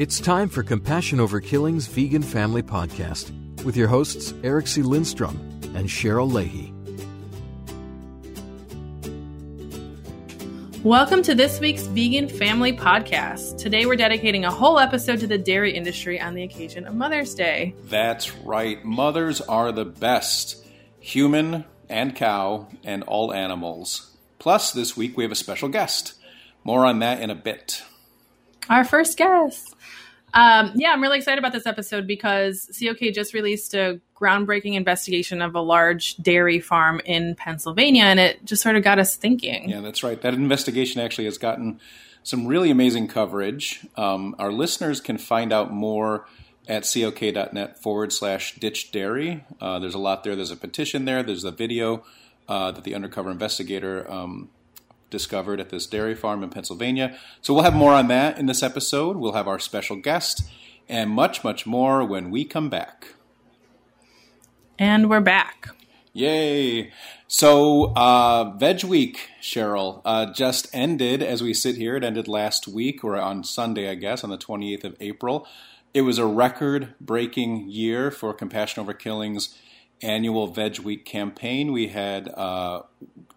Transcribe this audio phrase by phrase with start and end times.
[0.00, 3.32] It's time for Compassion Over Killing's Vegan Family Podcast
[3.64, 4.80] with your hosts, Eric C.
[4.80, 5.36] Lindstrom
[5.74, 6.72] and Cheryl Leahy.
[10.82, 13.58] Welcome to this week's Vegan Family Podcast.
[13.58, 17.34] Today we're dedicating a whole episode to the dairy industry on the occasion of Mother's
[17.34, 17.74] Day.
[17.84, 18.82] That's right.
[18.82, 20.64] Mothers are the best
[20.98, 24.16] human and cow and all animals.
[24.38, 26.14] Plus, this week we have a special guest.
[26.64, 27.82] More on that in a bit.
[28.70, 29.74] Our first guest.
[30.32, 35.42] Um, yeah, I'm really excited about this episode because COK just released a groundbreaking investigation
[35.42, 39.68] of a large dairy farm in Pennsylvania, and it just sort of got us thinking.
[39.68, 40.20] Yeah, that's right.
[40.22, 41.80] That investigation actually has gotten
[42.22, 43.84] some really amazing coverage.
[43.96, 46.26] Um, our listeners can find out more
[46.68, 49.44] at cok.net forward slash ditch dairy.
[49.60, 50.36] Uh, there's a lot there.
[50.36, 52.04] There's a petition there, there's a video
[52.48, 54.50] uh, that the undercover investigator um,
[55.10, 57.18] discovered at this dairy farm in Pennsylvania.
[57.42, 59.16] So we'll have more on that in this episode.
[59.16, 60.48] We'll have our special guest
[60.88, 63.14] and much, much more when we come back.
[64.78, 65.68] And we're back.
[66.12, 66.90] Yay!
[67.28, 71.94] So, uh, Veg Week, Cheryl, uh, just ended as we sit here.
[71.94, 75.46] It ended last week, or on Sunday, I guess, on the 28th of April.
[75.94, 79.56] It was a record breaking year for Compassion Over Killing's
[80.02, 81.72] annual Veg Week campaign.
[81.72, 82.82] We had uh,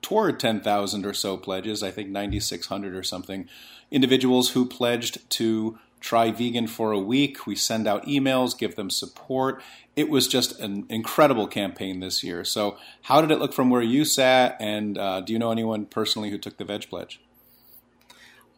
[0.04, 3.48] toward 10,000 or so pledges, I think 9,600 or something,
[3.90, 7.48] individuals who pledged to try vegan for a week.
[7.48, 9.64] We send out emails, give them support.
[9.96, 12.44] It was just an incredible campaign this year.
[12.44, 14.58] So, how did it look from where you sat?
[14.60, 17.20] And uh, do you know anyone personally who took the veg pledge?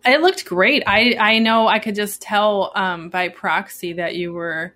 [0.06, 0.84] It looked great.
[0.86, 4.74] I, I know I could just tell um, by proxy that you were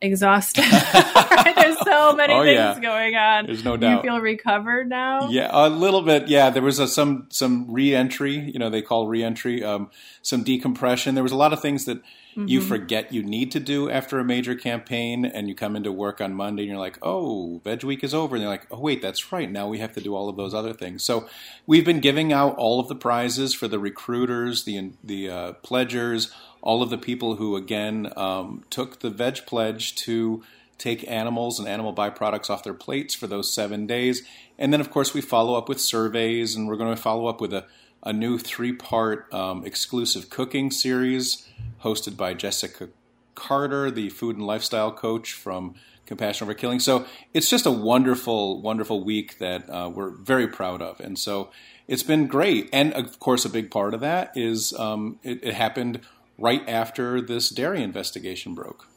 [0.00, 0.64] exhausted.
[1.56, 2.80] There's so many oh, things yeah.
[2.80, 3.46] going on.
[3.46, 4.04] There's no doubt.
[4.04, 5.28] You feel recovered now?
[5.28, 6.28] Yeah, a little bit.
[6.28, 8.36] Yeah, there was a, some some reentry.
[8.38, 9.90] You know, they call reentry um,
[10.22, 11.14] some decompression.
[11.14, 12.46] There was a lot of things that mm-hmm.
[12.48, 16.20] you forget you need to do after a major campaign, and you come into work
[16.20, 19.02] on Monday and you're like, "Oh, Veg Week is over," and you're like, "Oh, wait,
[19.02, 19.50] that's right.
[19.50, 21.28] Now we have to do all of those other things." So
[21.66, 26.32] we've been giving out all of the prizes for the recruiters, the the uh, pledgers
[26.62, 30.42] all of the people who, again, um, took the veg pledge to
[30.78, 34.22] take animals and animal byproducts off their plates for those seven days.
[34.58, 37.40] And then, of course, we follow up with surveys, and we're going to follow up
[37.40, 37.66] with a,
[38.02, 41.46] a new three part um, exclusive cooking series
[41.82, 42.88] hosted by Jessica
[43.34, 45.74] Carter, the food and lifestyle coach from
[46.06, 46.80] Compassion Over Killing.
[46.80, 50.98] So it's just a wonderful, wonderful week that uh, we're very proud of.
[51.00, 51.50] And so
[51.88, 52.68] it's been great.
[52.72, 56.00] And of course, a big part of that is um, it, it happened
[56.40, 58.88] right after this dairy investigation broke.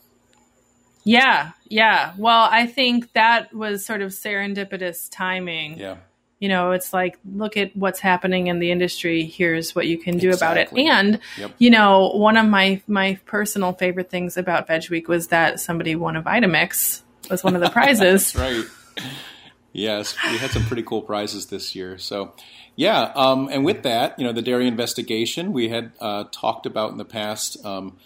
[1.04, 2.14] Yeah, yeah.
[2.18, 5.78] Well, I think that was sort of serendipitous timing.
[5.78, 5.98] Yeah.
[6.40, 9.24] You know, it's like, look at what's happening in the industry.
[9.24, 10.62] Here's what you can do exactly.
[10.62, 10.92] about it.
[10.92, 11.56] And, yep.
[11.58, 15.96] you know, one of my my personal favorite things about Veg Week was that somebody
[15.96, 18.36] won a Vitamix was one of the prizes.
[18.36, 18.66] right.
[19.74, 21.98] Yes, we had some pretty cool prizes this year.
[21.98, 22.34] So,
[22.76, 26.92] yeah, um, and with that, you know, the dairy investigation we had uh, talked about
[26.92, 27.98] in the past, um,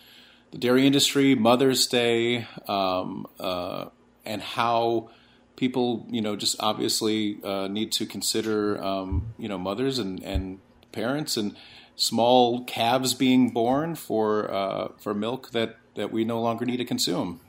[0.51, 3.87] the dairy industry, Mother's Day, um, uh,
[4.25, 5.09] and how
[5.57, 10.59] people, you know, just obviously uh, need to consider, um, you know, mothers and, and
[10.93, 11.53] parents and
[11.97, 16.85] small calves being born for uh, for milk that that we no longer need to
[16.85, 17.41] consume.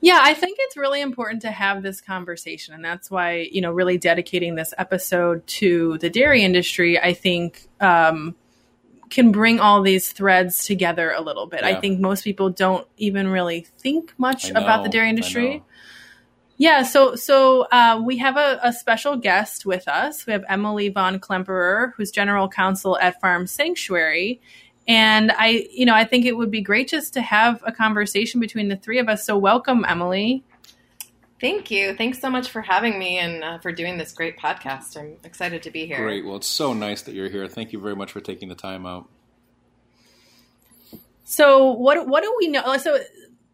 [0.00, 2.74] Yeah, I think it's really important to have this conversation.
[2.74, 7.68] And that's why, you know, really dedicating this episode to the dairy industry, I think,
[7.80, 8.34] um,
[9.10, 11.60] can bring all these threads together a little bit.
[11.62, 11.68] Yeah.
[11.68, 15.62] I think most people don't even really think much know, about the dairy industry.
[16.56, 20.26] Yeah, so so uh, we have a, a, special guest with us.
[20.26, 24.42] We have Emily von Klemperer, who's general counsel at Farm Sanctuary,
[24.90, 28.40] and I, you know, I think it would be great just to have a conversation
[28.40, 29.24] between the three of us.
[29.24, 30.42] So welcome, Emily.
[31.40, 31.94] Thank you.
[31.94, 34.96] Thanks so much for having me and uh, for doing this great podcast.
[34.96, 35.98] I'm excited to be here.
[35.98, 36.26] Great.
[36.26, 37.46] Well, it's so nice that you're here.
[37.46, 39.08] Thank you very much for taking the time out.
[41.22, 42.76] So, what what do we know?
[42.78, 42.98] So,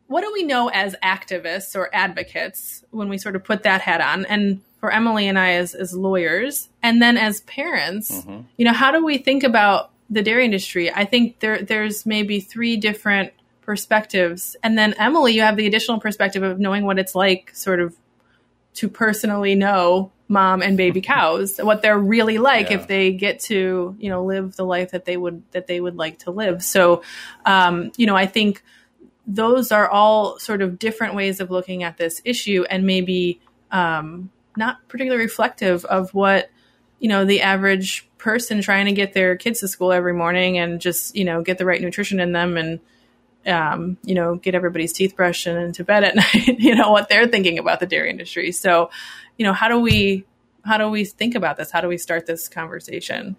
[0.07, 4.01] what do we know as activists or advocates when we sort of put that hat
[4.01, 4.25] on?
[4.25, 8.41] And for Emily and I as as lawyers, and then as parents, mm-hmm.
[8.57, 12.41] you know, how do we think about the dairy industry, I think there there's maybe
[12.41, 13.33] three different
[13.63, 14.57] perspectives.
[14.63, 17.97] And then Emily, you have the additional perspective of knowing what it's like sort of
[18.75, 22.77] to personally know mom and baby cows, what they're really like yeah.
[22.77, 25.97] if they get to, you know, live the life that they would that they would
[25.97, 26.63] like to live.
[26.63, 27.03] So
[27.45, 28.63] um, you know, I think
[29.27, 33.41] those are all sort of different ways of looking at this issue and maybe
[33.73, 36.51] um, not particularly reflective of what
[37.01, 40.81] you know the average person trying to get their kids to school every morning and
[40.81, 42.81] just you know get the right nutrition in them and
[43.47, 47.09] um, you know, get everybody's teeth brushed and into bed at night, you know, what
[47.09, 48.53] they're thinking about the dairy industry.
[48.53, 48.91] So,
[49.39, 50.25] you know, how do we
[50.65, 51.71] how do we think about this?
[51.71, 53.37] How do we start this conversation?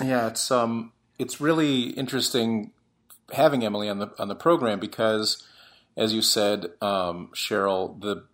[0.00, 2.70] Yeah, it's um it's really interesting
[3.32, 5.44] having Emily on the on the program because
[5.96, 8.24] as you said, um, Cheryl, the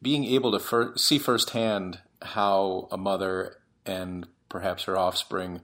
[0.00, 5.60] being able to fir- see firsthand how a mother and perhaps her offspring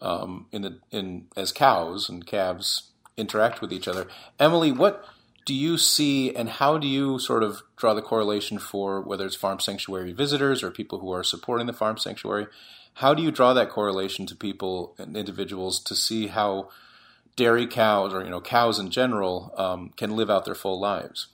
[0.00, 4.06] um, in the in as cows and calves interact with each other.
[4.38, 5.04] Emily, what
[5.44, 9.34] do you see, and how do you sort of draw the correlation for whether it's
[9.34, 12.46] farm sanctuary visitors or people who are supporting the farm sanctuary?
[12.94, 16.68] How do you draw that correlation to people and individuals to see how
[17.34, 21.28] dairy cows or you know cows in general um, can live out their full lives?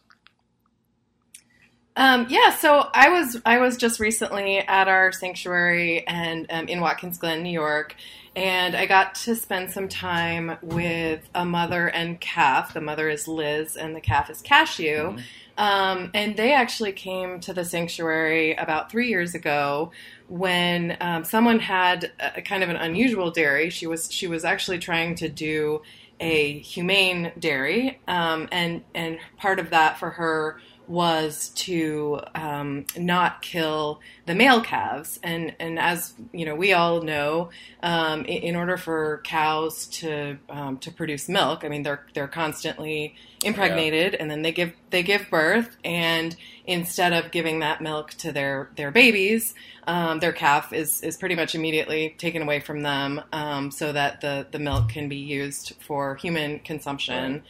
[1.96, 6.80] Um, yeah, so I was I was just recently at our sanctuary and um, in
[6.80, 7.94] Watkins Glen, New York,
[8.34, 12.74] and I got to spend some time with a mother and calf.
[12.74, 15.12] The mother is Liz, and the calf is Cashew.
[15.12, 15.18] Mm-hmm.
[15.56, 19.92] Um, and they actually came to the sanctuary about three years ago
[20.26, 23.70] when um, someone had a, kind of an unusual dairy.
[23.70, 25.82] She was she was actually trying to do
[26.18, 33.42] a humane dairy, um, and and part of that for her was to um, not
[33.42, 35.18] kill the male calves.
[35.22, 37.50] And, and as you know, we all know,
[37.82, 42.28] um, in, in, order for cows to um, to produce milk, I mean, they're they're
[42.28, 44.18] constantly impregnated, yeah.
[44.20, 45.76] and then they give they give birth.
[45.84, 46.36] And
[46.66, 49.54] instead of giving that milk to their their babies,
[49.86, 54.20] um, their calf is is pretty much immediately taken away from them, um, so that
[54.20, 57.32] the the milk can be used for human consumption.
[57.32, 57.42] Right.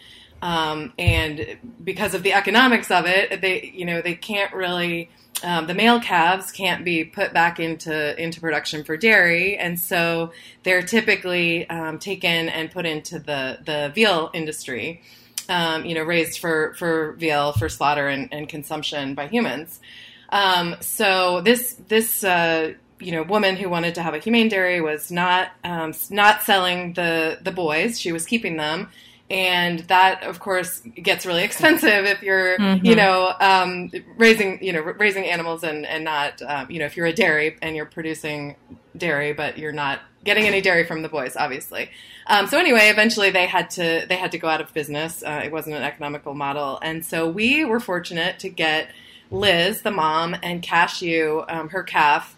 [0.44, 5.08] Um, and because of the economics of it, they you know they can't really
[5.42, 10.32] um, the male calves can't be put back into into production for dairy, and so
[10.62, 15.00] they're typically um, taken and put into the the veal industry.
[15.48, 19.80] Um, you know, raised for for veal for slaughter and, and consumption by humans.
[20.28, 24.82] Um, so this this uh, you know woman who wanted to have a humane dairy
[24.82, 28.90] was not um, not selling the the boys; she was keeping them
[29.30, 32.84] and that of course gets really expensive if you're mm-hmm.
[32.84, 36.96] you know um, raising you know raising animals and and not um, you know if
[36.96, 38.56] you're a dairy and you're producing
[38.96, 41.90] dairy but you're not getting any dairy from the boys obviously.
[42.26, 45.22] Um, so anyway eventually they had to they had to go out of business.
[45.22, 46.78] Uh, it wasn't an economical model.
[46.82, 48.90] And so we were fortunate to get
[49.30, 52.36] liz the mom and cashew um, her calf.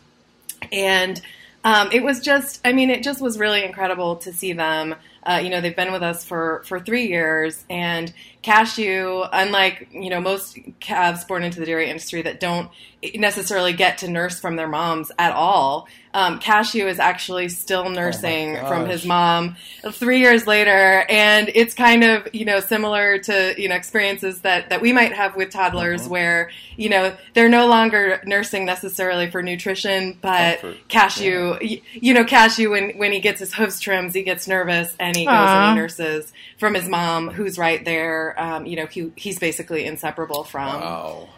[0.72, 1.20] And
[1.66, 4.94] um, it was just i mean it just was really incredible to see them
[5.28, 8.12] uh, you know, they've been with us for, for three years, and
[8.46, 12.70] cashew, unlike you know most calves born into the dairy industry that don't
[13.16, 17.88] necessarily get to nurse from their moms at all, um, Cashew is actually still oh
[17.88, 19.56] nursing oh from his mom
[19.90, 24.70] three years later, and it's kind of you know similar to you know experiences that
[24.70, 26.10] that we might have with toddlers, uh-huh.
[26.10, 30.88] where you know they're no longer nursing necessarily for nutrition, but Comfort.
[30.88, 31.80] Cashew, yeah.
[31.92, 35.26] you know Cashew when when he gets his hooves trimmed, he gets nervous and he
[35.26, 38.35] goes and he nurses from his mom, who's right there.
[38.36, 40.80] Um, you know, he he's basically inseparable from.
[40.80, 41.28] Wow.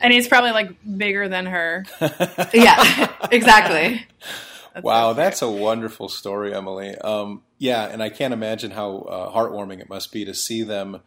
[0.00, 1.84] And he's probably like bigger than her.
[2.54, 4.06] yeah, exactly.
[4.72, 6.96] That's wow, that's a wonderful story, Emily.
[6.96, 11.02] Um, yeah, and I can't imagine how uh, heartwarming it must be to see them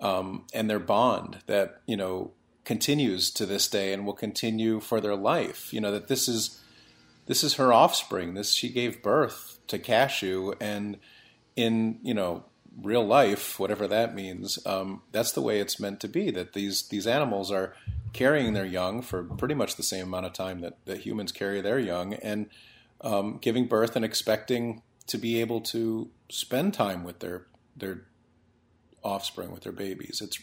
[0.00, 2.32] um, and their bond that you know
[2.64, 5.72] continues to this day and will continue for their life.
[5.72, 6.60] You know that this is
[7.26, 8.34] this is her offspring.
[8.34, 10.98] This she gave birth to Cashew, and
[11.56, 12.44] in you know
[12.80, 16.30] real life, whatever that means, um, that's the way it's meant to be.
[16.30, 17.74] That these these animals are
[18.12, 21.60] carrying their young for pretty much the same amount of time that, that humans carry
[21.60, 22.48] their young, and
[23.00, 28.02] um, giving birth and expecting to be able to spend time with their their
[29.02, 30.20] offspring, with their babies.
[30.22, 30.38] It's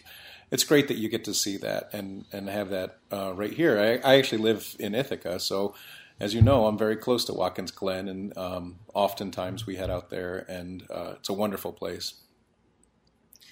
[0.51, 3.79] it's great that you get to see that and and have that uh, right here.
[3.79, 5.75] I, I, actually live in Ithaca, so
[6.19, 10.09] as you know, I'm very close to Watkins Glen, and um, oftentimes we head out
[10.09, 12.13] there, and uh, it's a wonderful place.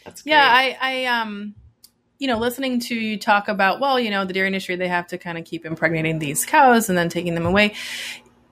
[0.04, 0.32] That's great.
[0.32, 0.46] yeah.
[0.46, 1.56] I, I um,
[2.20, 5.08] you know, listening to you talk about, well, you know, the dairy industry, they have
[5.08, 7.76] to kind of keep impregnating these cows and then taking them away.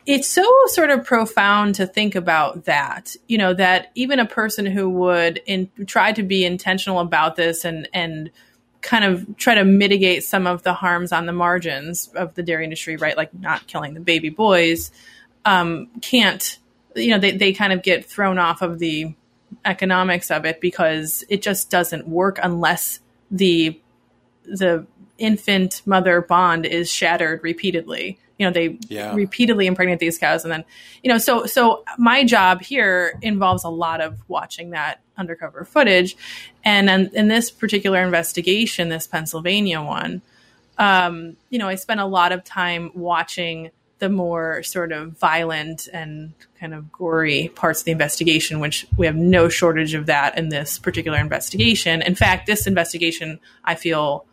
[0.06, 4.66] It's so sort of profound to think about that, you know, that even a person
[4.66, 8.32] who would in, try to be intentional about this and, and,
[8.82, 12.64] kind of try to mitigate some of the harms on the margins of the dairy
[12.64, 13.16] industry, right?
[13.16, 14.92] Like not killing the baby boys,
[15.46, 16.58] um, can't,
[16.96, 19.14] you know, they, they kind of get thrown off of the
[19.66, 23.80] economics of it because it just doesn't work unless the
[24.46, 24.86] the
[25.18, 29.14] infant mother bond is shattered repeatedly you know they Yeah.
[29.14, 30.64] repeatedly impregnate these cows and then
[31.04, 36.18] you know so so my job here involves a lot of watching that undercover footage
[36.64, 40.22] and in, in this particular investigation this pennsylvania one
[40.80, 43.70] um, you know i spent a lot of time watching
[44.02, 49.06] the more sort of violent and kind of gory parts of the investigation, which we
[49.06, 52.02] have no shortage of that in this particular investigation.
[52.02, 54.26] In fact, this investigation, I feel,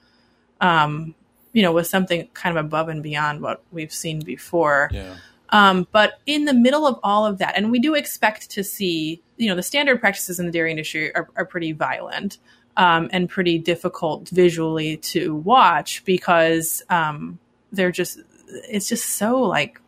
[0.63, 1.15] um,
[1.53, 4.89] you know, was something kind of above and beyond what we've seen before.
[4.91, 5.17] Yeah.
[5.51, 9.21] Um, but in the middle of all of that, and we do expect to see,
[9.37, 12.39] you know, the standard practices in the dairy industry are, are pretty violent
[12.79, 17.39] um, and pretty difficult visually to watch because um,
[17.71, 18.21] they're just,
[18.69, 19.81] it's just so like,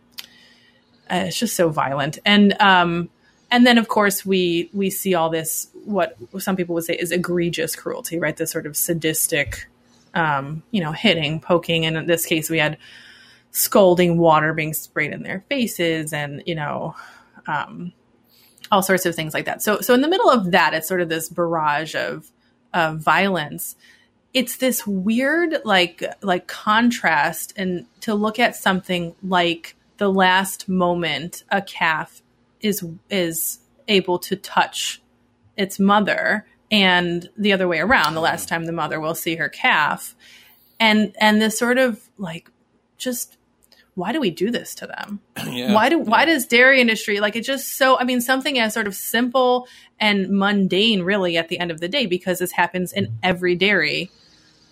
[1.10, 2.18] uh, it's just so violent.
[2.24, 3.10] And, um,
[3.50, 7.10] and then of course we we see all this what some people would say is
[7.10, 8.36] egregious cruelty, right?
[8.36, 9.68] this sort of sadistic,
[10.14, 12.78] um, you know, hitting, poking, and in this case we had
[13.52, 16.94] scalding water being sprayed in their faces and you know
[17.46, 17.92] um,
[18.70, 21.00] all sorts of things like that so so in the middle of that it's sort
[21.00, 22.30] of this barrage of
[22.72, 23.74] of violence
[24.32, 31.42] it's this weird like like contrast and to look at something like the last moment
[31.50, 32.22] a calf
[32.60, 33.58] is is
[33.88, 35.02] able to touch
[35.56, 39.48] its mother and the other way around the last time the mother will see her
[39.48, 40.14] calf
[40.78, 42.50] and and this sort of like
[42.96, 43.36] just
[43.94, 45.20] why do we do this to them?
[45.50, 45.74] Yeah.
[45.74, 48.86] Why do why does dairy industry like it just so I mean something as sort
[48.86, 49.66] of simple
[49.98, 54.10] and mundane really at the end of the day because this happens in every dairy.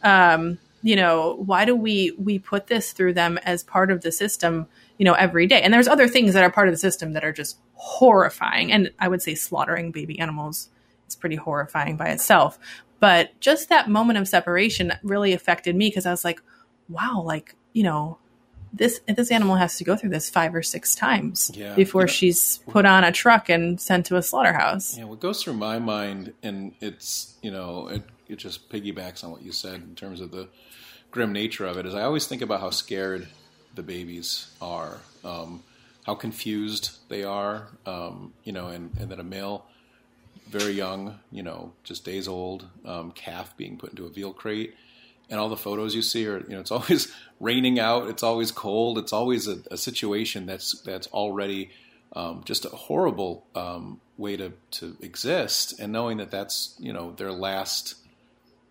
[0.02, 4.12] Um, you know, why do we we put this through them as part of the
[4.12, 5.61] system, you know, every day?
[5.62, 8.93] And there's other things that are part of the system that are just horrifying and
[8.99, 10.69] I would say slaughtering baby animals
[11.09, 12.59] is pretty horrifying by itself.
[13.00, 16.40] But just that moment of separation really affected me because I was like,
[16.88, 18.19] wow, like, you know,
[18.73, 21.75] this this animal has to go through this five or six times Yeah.
[21.75, 24.97] before You know- she's put on a truck and sent to a slaughterhouse.
[24.99, 29.30] Yeah, what goes through my mind, and it's you know, it it just piggybacks on
[29.30, 30.49] what you said in terms of the
[31.11, 31.87] grim nature of it.
[31.87, 33.28] Is I always think about how scared
[33.75, 35.62] the babies are, um,
[36.04, 39.66] how confused they are, um, you know, and and that a male,
[40.49, 44.75] very young, you know, just days old, um, calf being put into a veal crate.
[45.30, 48.08] And all the photos you see are, you know, it's always raining out.
[48.08, 48.99] It's always cold.
[48.99, 51.70] It's always a, a situation that's that's already
[52.14, 57.12] um, just a horrible um, way to, to exist, and knowing that that's you know
[57.12, 57.94] their last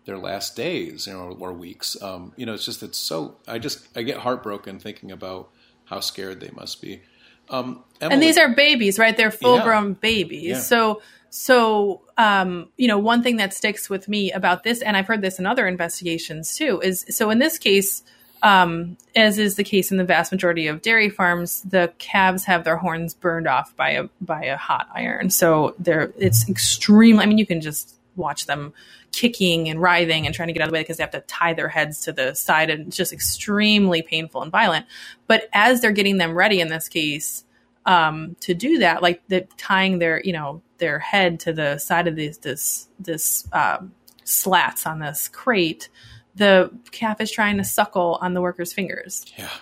[0.08, 2.00] their last days, you know, or weeks.
[2.02, 3.36] Um, you know, it's just it's so.
[3.46, 5.50] I just I get heartbroken thinking about
[5.84, 7.02] how scared they must be.
[7.50, 9.14] Um, and these are babies, right?
[9.14, 10.48] They're full grown babies.
[10.48, 10.58] Yeah.
[10.60, 15.06] So, so um, you know, one thing that sticks with me about this, and I've
[15.06, 18.02] heard this in other investigations too, is so in this case,
[18.42, 22.64] um, as is the case in the vast majority of dairy farms, the calves have
[22.64, 25.28] their horns burned off by a by a hot iron.
[25.28, 27.24] So they're it's extremely.
[27.24, 28.72] I mean, you can just watch them
[29.12, 31.20] kicking and writhing and trying to get out of the way because they have to
[31.22, 34.86] tie their heads to the side and it's just extremely painful and violent.
[35.26, 37.44] But as they're getting them ready in this case
[37.86, 42.06] um, to do that, like the tying their you know their head to the side
[42.08, 43.92] of these, this this um,
[44.24, 45.88] slats on this crate,
[46.36, 49.24] the calf is trying to suckle on the worker's fingers.
[49.36, 49.48] yeah.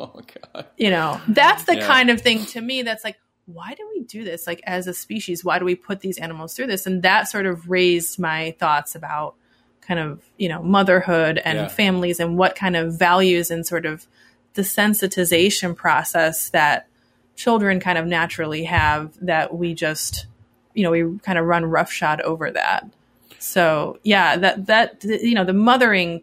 [0.00, 0.20] Oh
[0.54, 0.66] god.
[0.76, 1.86] You know, that's the Yeah.
[1.86, 3.18] kind of thing to me that's like,
[3.52, 4.46] why do we do this?
[4.46, 6.86] Like as a species, why do we put these animals through this?
[6.86, 9.34] And that sort of raised my thoughts about
[9.80, 11.68] kind of you know motherhood and Yeah.
[11.68, 14.06] families and what kind of values and sort of
[14.54, 16.86] the sensitization process that
[17.36, 20.26] children kind of naturally have that we just
[20.74, 22.86] you know we kind of run roughshod over that
[23.38, 26.20] so yeah that that you know the mothering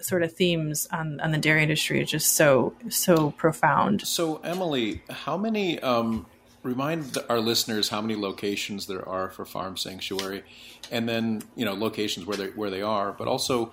[0.00, 5.02] sort of themes on on the dairy industry is just so so profound So Emily,
[5.08, 5.78] how many?
[5.80, 6.26] Um,
[6.64, 10.42] remind our listeners how many locations there are for Farm Sanctuary,
[10.90, 13.72] and then you know locations where they where they are, but also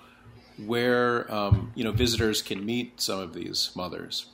[0.64, 4.26] where um, you know visitors can meet some of these mothers.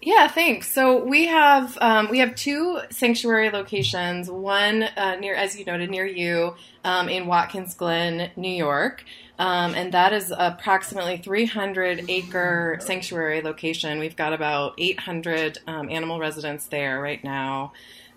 [0.00, 0.70] Yeah, thanks.
[0.70, 4.30] So we have um, we have two sanctuary locations.
[4.30, 9.04] One uh, near, as you noted, near you um, in Watkins Glen, New York,
[9.40, 13.98] um, and that is approximately 300 acre sanctuary location.
[13.98, 17.72] We've got about 800 um, animal residents there right now.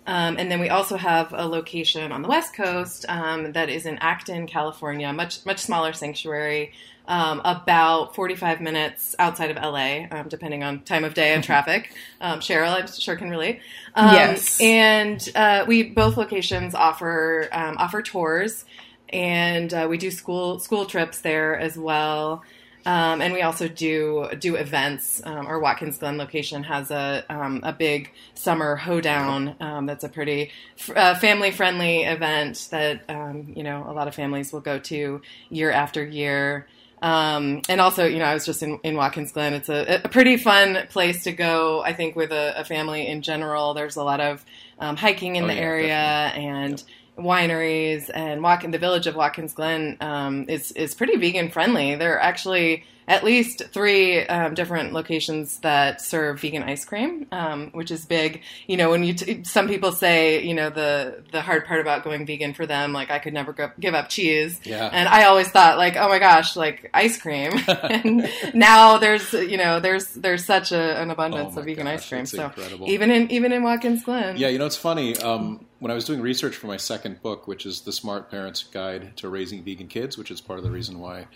[0.06, 3.86] Um, and then we also have a location on the West Coast um, that is
[3.86, 6.72] in Acton, California, much much smaller sanctuary,
[7.12, 11.92] um, about 45 minutes outside of LA, um, depending on time of day and traffic.
[12.22, 13.60] Um, Cheryl, I'm sure can relate.
[13.94, 14.58] Um, Yes.
[14.62, 18.64] And uh, we both locations offer um, offer tours,
[19.10, 22.44] and uh, we do school school trips there as well.
[22.86, 25.20] Um, and we also do do events.
[25.22, 29.54] Um, our Watkins Glen location has a um, a big summer hoedown.
[29.60, 30.50] Um, that's a pretty
[30.96, 35.20] uh, family friendly event that um, you know a lot of families will go to
[35.50, 36.66] year after year.
[37.02, 39.54] Um, and also, you know, I was just in, in Watkins Glen.
[39.54, 41.82] It's a, a, pretty fun place to go.
[41.82, 43.74] I think with a, a family in general.
[43.74, 44.44] There's a lot of
[44.78, 46.46] hiking in oh, the yeah, area definitely.
[46.46, 46.84] and
[47.18, 51.96] wineries and walk in the village of Watkins Glen um, is is pretty vegan friendly.
[51.96, 57.70] There are actually at least three um, different locations that serve vegan ice cream, um,
[57.72, 58.42] which is big.
[58.66, 62.04] You know, when you t- some people say, you know, the the hard part about
[62.04, 64.60] going vegan for them, like I could never go- give up cheese.
[64.64, 64.88] Yeah.
[64.92, 67.52] And I always thought, like, oh my gosh, like ice cream.
[67.68, 71.94] and now there's, you know, there's there's such a, an abundance oh of vegan gosh,
[71.94, 72.26] ice cream.
[72.26, 72.88] So incredible.
[72.88, 74.36] even in even in Watkins Glen.
[74.36, 75.16] Yeah, you know, it's funny.
[75.16, 78.62] Um, when I was doing research for my second book, which is the Smart Parent's
[78.62, 81.26] Guide to Raising Vegan Kids, which is part of the reason why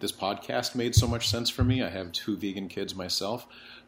[0.00, 1.82] this podcast made so much sense for me.
[1.82, 3.46] I have two vegan kids myself.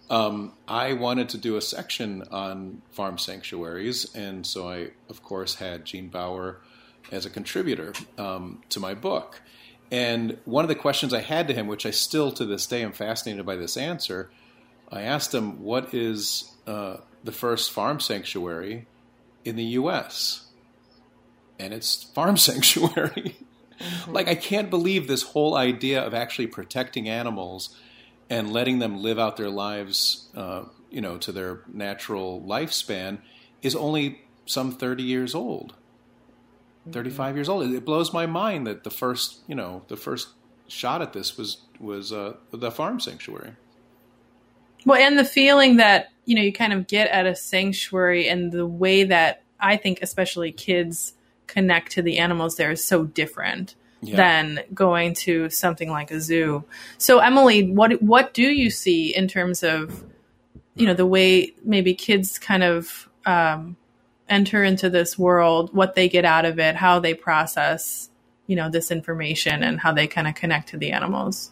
[0.09, 5.57] Um, I wanted to do a section on farm sanctuaries, and so I, of course,
[5.57, 6.61] had Gene Baur
[7.11, 9.41] as a contributor um, to my book.
[9.91, 12.83] And one of the questions I had to him, which I still to this day
[12.83, 14.31] am fascinated by this answer,
[14.91, 18.87] I asked him, "What is uh, the first farm sanctuary
[19.45, 20.47] in the U.S.?"
[21.59, 23.37] And it's Farm Sanctuary.
[23.79, 24.13] Mm-hmm.
[24.13, 27.77] Like, I can't believe this whole idea of actually protecting animals
[28.29, 33.19] and letting them live out their lives, uh, you know, to their natural lifespan
[33.63, 35.75] is only some 30 years old,
[36.83, 36.93] mm-hmm.
[36.93, 37.71] 35 years old.
[37.73, 40.29] It blows my mind that the first, you know, the first
[40.69, 43.53] shot at this was was uh, the farm sanctuary.
[44.85, 48.53] Well, and the feeling that you know you kind of get at a sanctuary, and
[48.53, 51.13] the way that I think, especially kids
[51.47, 54.17] connect to the animals there is so different yeah.
[54.17, 56.65] than going to something like a zoo.
[56.99, 60.05] So Emily, what what do you see in terms of
[60.75, 63.77] you know the way maybe kids kind of um,
[64.29, 68.11] enter into this world, what they get out of it, how they process
[68.47, 71.51] you know this information, and how they kind of connect to the animals?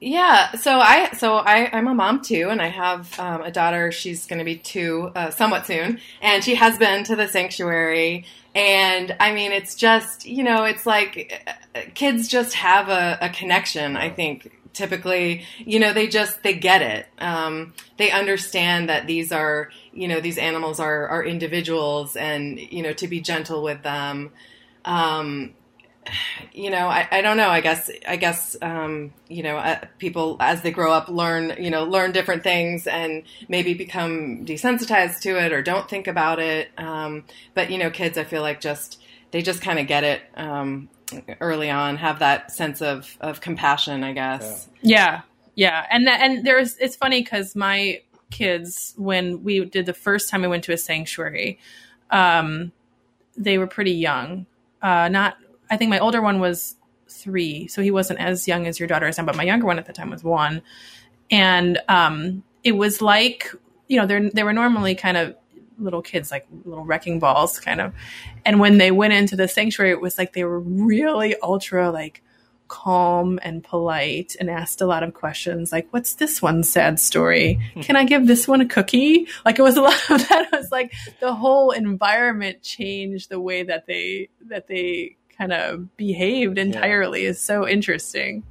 [0.00, 3.90] Yeah, so I so I I'm a mom too, and I have um, a daughter.
[3.90, 8.24] She's going to be two uh, somewhat soon, and she has been to the sanctuary.
[8.54, 11.46] And I mean, it's just you know, it's like
[11.94, 13.96] kids just have a, a connection.
[13.96, 17.06] I think typically, you know, they just they get it.
[17.18, 22.82] Um, they understand that these are you know these animals are are individuals, and you
[22.82, 24.30] know to be gentle with them.
[24.84, 25.54] Um,
[26.52, 27.48] you know, I, I don't know.
[27.48, 31.70] I guess, I guess, um, you know, uh, people as they grow up learn, you
[31.70, 36.70] know, learn different things and maybe become desensitized to it or don't think about it.
[36.78, 40.22] Um, but you know, kids, I feel like just they just kind of get it
[40.36, 40.88] um,
[41.40, 44.68] early on, have that sense of of compassion, I guess.
[44.82, 45.22] Yeah,
[45.54, 50.28] yeah, and that, and there's it's funny because my kids, when we did the first
[50.28, 51.58] time we went to a sanctuary,
[52.10, 52.72] um,
[53.36, 54.46] they were pretty young.
[54.82, 55.36] Uh, not
[55.70, 56.76] I think my older one was
[57.08, 59.78] three, so he wasn't as young as your daughter is now, but my younger one
[59.78, 60.62] at the time was one.
[61.30, 63.52] And um, it was like,
[63.86, 65.36] you know, they're, they were normally kind of
[65.78, 67.94] little kids, like little wrecking balls, kind of.
[68.44, 72.22] And when they went into the sanctuary, it was like they were really ultra, like,
[72.68, 77.58] calm and polite and asked a lot of questions like what's this one sad story
[77.80, 80.56] can i give this one a cookie like it was a lot of that it
[80.56, 86.58] was like the whole environment changed the way that they that they kind of behaved
[86.58, 87.30] entirely yeah.
[87.30, 88.42] is so interesting.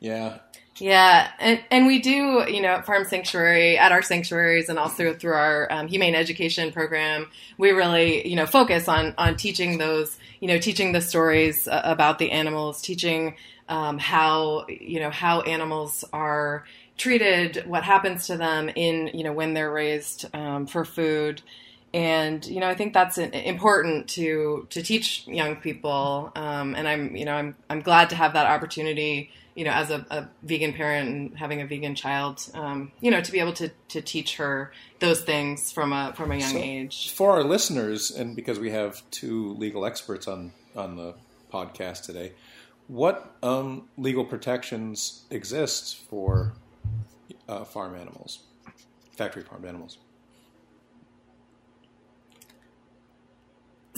[0.00, 0.38] Yeah.
[0.78, 5.14] Yeah, and, and we do, you know, at Farm Sanctuary, at our sanctuaries, and also
[5.14, 10.18] through our um, humane education program, we really, you know, focus on on teaching those,
[10.40, 13.36] you know, teaching the stories uh, about the animals, teaching
[13.68, 16.64] um, how, you know, how animals are
[16.96, 21.42] treated, what happens to them in, you know, when they're raised um, for food
[21.94, 26.32] and you know i think that's important to to teach young people.
[26.34, 29.90] Um, and i'm you know i'm i'm glad to have that opportunity you know as
[29.90, 33.52] a, a vegan parent and having a vegan child um, you know to be able
[33.52, 37.12] to to teach her those things from a from a young so age.
[37.12, 41.14] for our listeners and because we have two legal experts on on the
[41.52, 42.32] podcast today
[42.88, 46.54] what um, legal protections exist for
[47.48, 48.40] uh, farm animals
[49.16, 49.98] factory farmed animals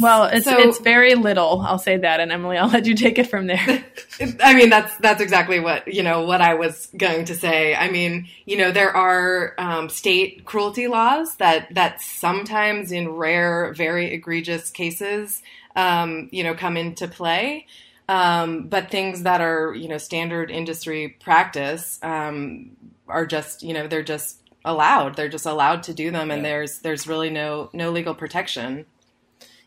[0.05, 1.61] Well, it's so, it's very little.
[1.63, 3.85] I'll say that, and Emily, I'll let you take it from there.
[4.43, 7.75] I mean, that's that's exactly what you know what I was going to say.
[7.75, 13.73] I mean, you know, there are um, state cruelty laws that that sometimes, in rare,
[13.75, 15.43] very egregious cases,
[15.77, 17.67] um, you know, come into play.
[18.09, 22.71] Um, but things that are you know standard industry practice um,
[23.09, 25.17] are just you know they're just allowed.
[25.17, 26.51] They're just allowed to do them, and Yeah.
[26.51, 28.87] there's there's really no no legal protection.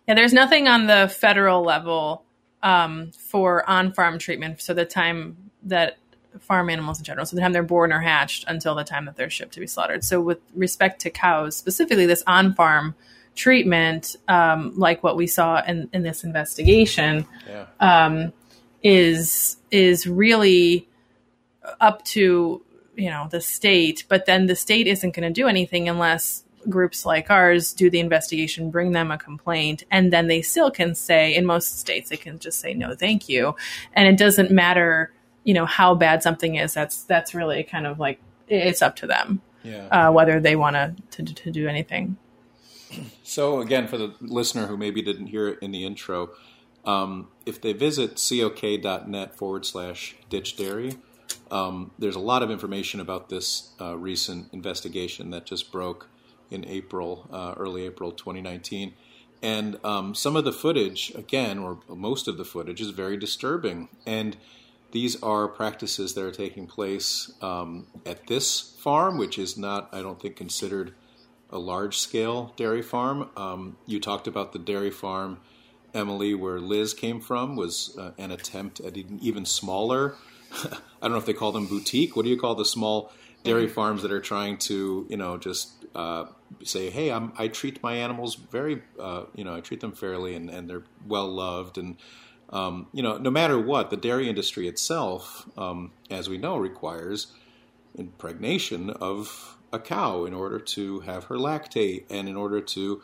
[0.08, 2.24] Yeah, there's nothing on the federal level
[2.64, 4.62] um, for on-farm treatment.
[4.62, 5.98] So the time that
[6.40, 9.16] farm animals in general, so the time they're born or hatched until the time that
[9.16, 10.04] they're shipped to be slaughtered.
[10.04, 12.96] So with respect to cows, specifically this on-farm
[13.36, 17.66] treatment, um, like what we saw in, in this investigation, Yeah.
[17.80, 18.34] um,
[18.84, 20.88] is is really
[21.82, 22.62] up to
[22.96, 27.06] you know the state but then the state isn't going to do anything unless groups
[27.06, 31.34] like ours do the investigation bring them a complaint and then they still can say
[31.36, 33.56] in most states they can just say no thank you.
[33.94, 35.12] And it doesn't matter
[35.44, 39.08] you know how bad something is that's that's really kind of like it's up to
[39.08, 39.88] them Yeah.
[39.88, 40.76] uh, whether they want
[41.12, 42.18] to to do anything.
[43.24, 46.30] So, again, for the listener who maybe didn't hear it in the intro,
[46.86, 50.94] um, if they visit cok.net forward slash ditch dairy,
[51.52, 56.08] um, there's a lot of information about this uh, recent investigation that just broke
[56.50, 58.94] in April, uh, early April 2019.
[59.42, 63.90] And um, some of the footage, again, or most of the footage, is very disturbing.
[64.06, 64.36] And
[64.92, 70.02] these are practices that are taking place um, at this farm, which is not, I
[70.02, 70.94] don't think, considered
[71.50, 73.30] a large scale dairy farm.
[73.38, 75.40] Um, you talked about the dairy farm,
[75.94, 80.16] Emily, where Liz came from, was uh, an attempt at an even smaller.
[80.64, 82.16] I don't know if they call them boutique.
[82.16, 83.12] What do you call the small
[83.44, 86.26] dairy farms that are trying to, you know, just uh,
[86.64, 90.36] say, hey, I'm, I treat my animals very, uh, you know, I treat them fairly
[90.36, 91.78] and, and they're well loved.
[91.78, 91.98] And,
[92.50, 97.28] um, you know, no matter what, the dairy industry itself, um, as we know, requires
[97.98, 103.02] impregnation of a cow in order to have her lactate and in order to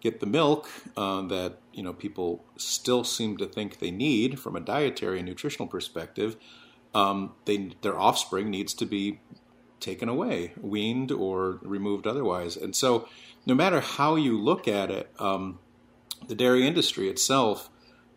[0.00, 4.56] get the milk uh, that you know people still seem to think they need from
[4.56, 6.36] a dietary and nutritional perspective.
[6.94, 9.20] Um, they their offspring needs to be
[9.82, 12.56] taken away, weaned or removed otherwise.
[12.56, 13.08] And so,
[13.44, 15.58] no matter how you look at it, um,
[16.28, 17.68] the dairy industry itself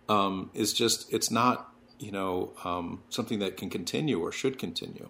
[0.07, 5.09] um, is just it's not you know um, something that can continue or should continue.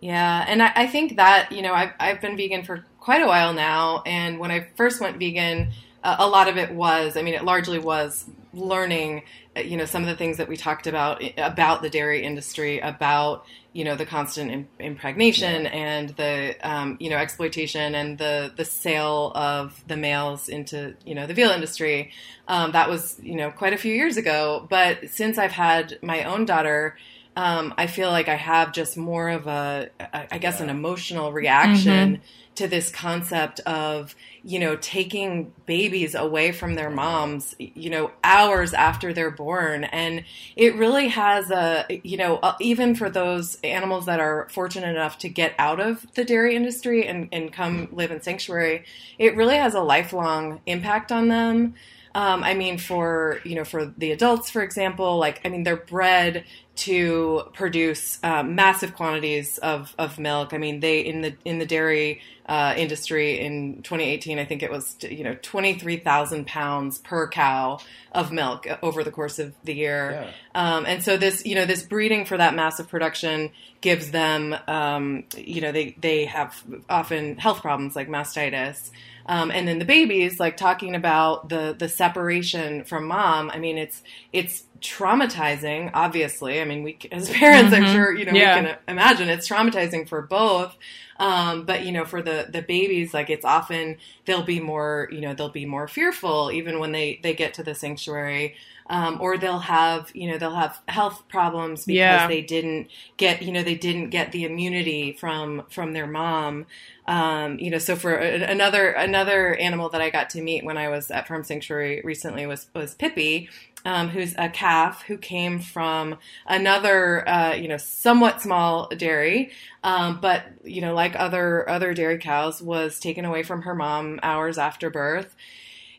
[0.00, 3.26] Yeah, and I, I think that you know I've I've been vegan for quite a
[3.26, 5.72] while now, and when I first went vegan,
[6.02, 9.22] uh, a lot of it was I mean it largely was learning
[9.56, 12.78] uh, you know some of the things that we talked about about the dairy industry
[12.80, 18.50] about you know the constant im- impregnation and the um, you know exploitation and the
[18.56, 22.10] the sale of the males into you know the veal industry
[22.48, 24.66] um, that was you know quite a few years ago.
[24.70, 26.96] But since I've had my own daughter
[27.36, 31.32] um, I feel like I have just more of a, I I guess, an emotional
[31.32, 32.20] reaction
[32.54, 34.14] to this concept of,
[34.46, 39.84] you know, taking babies away from their moms, you know, hours after they're born.
[39.84, 44.90] And it really has a, you know, uh, even for those animals that are fortunate
[44.90, 48.84] enough to get out of the dairy industry and, and come live in sanctuary,
[49.18, 51.74] it really has a lifelong impact on them.
[52.14, 55.76] Um, I mean, for you know, for the adults, for example, like I mean, they're
[55.76, 56.44] bred
[56.76, 60.52] to produce uh, massive quantities of, of milk.
[60.52, 64.70] I mean, they in the in the dairy uh, industry in 2018, I think it
[64.70, 67.78] was you know 23,000 pounds per cow
[68.12, 70.32] of milk over the course of the year.
[70.54, 75.24] Um, and so this you know this breeding for that massive production gives them um,
[75.36, 78.90] you know they they have often health problems like mastitis.
[79.26, 83.50] Um, and then the babies, like talking about the the separation from mom.
[83.50, 85.90] I mean, it's it's traumatizing.
[85.94, 88.60] Obviously, I mean, we as parents, I'm sure you know Yeah.
[88.60, 90.76] we can imagine it's traumatizing for both.
[91.18, 95.20] Um, but you know, for the the babies, like it's often they'll be more you
[95.20, 98.54] know they'll be more fearful even when they they get to the sanctuary.
[98.86, 102.26] Um, or they'll have, you know, they'll have health problems because Yeah.
[102.28, 106.66] they didn't get, you know, they didn't get the immunity from from their mom.
[107.08, 110.88] Um, you know, so for another another animal that I got to meet when I
[110.90, 113.48] was at Farm Sanctuary recently was was Pippi,
[113.84, 116.16] um, who's a calf who came from
[116.46, 119.50] another, uh, you know, somewhat small dairy,
[119.82, 124.20] um, but you know, like other other dairy cows, was taken away from her mom
[124.22, 125.34] hours after birth.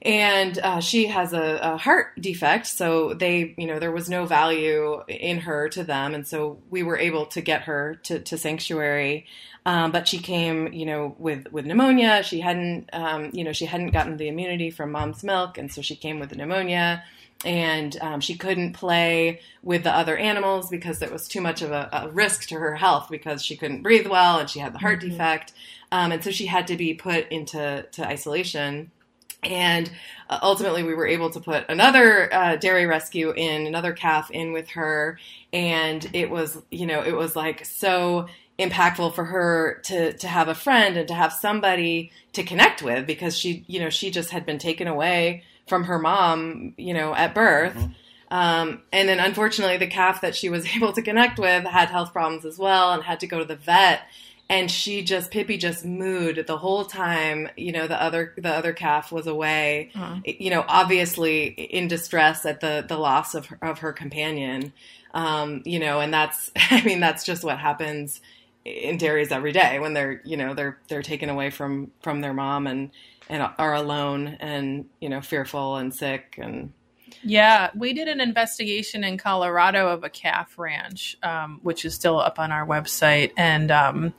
[0.02, 4.26] And uh, she has a, a heart defect so they you know there was no
[4.28, 8.38] value in her to them and so we were able to get her to, to
[8.38, 9.26] sanctuary.
[9.68, 12.22] Um, but she came you know with with pneumonia.
[12.22, 15.82] She hadn't um, you know she hadn't gotten the immunity from mom's milk and so
[15.82, 17.04] she came with pneumonia
[17.46, 21.72] and um, she couldn't play with the other animals because it was too much of
[21.72, 24.80] a, a risk to her health because she couldn't breathe well and she had the
[24.80, 25.54] heart defect.
[25.92, 28.92] Um, and so she had to be put into to isolation.
[29.44, 29.92] And
[30.28, 34.52] uh, ultimately we were able to put another uh, dairy rescue in another calf in
[34.52, 35.20] with her.
[35.54, 38.28] And it was you know it was like so
[38.58, 43.06] impactful for her to to have a friend and to have somebody to connect with
[43.06, 47.14] because she you know she just had been taken away from her mom you know
[47.16, 47.92] at birth mm-hmm.
[48.36, 52.14] um, and then unfortunately the calf that she was able to connect with had health
[52.14, 54.02] problems as well and had to go to the vet
[54.50, 57.50] and she just Pippi just mooed the whole time.
[57.58, 59.92] You know, the other the other calf was away.
[59.96, 60.20] Uh-huh.
[60.24, 64.74] You know, obviously in distress at the the loss of her, of her companion.
[65.14, 68.22] Um, you know, and that's I mean that's just what happens
[68.64, 72.34] in dairies every day when they're you know they're they're taken away from from their
[72.34, 72.92] mom and
[73.30, 76.72] and are alone and you know fearful and sick and
[77.24, 82.20] yeah, we did an investigation in Colorado of a calf ranch, um, which is still
[82.20, 84.14] up on our website, and um,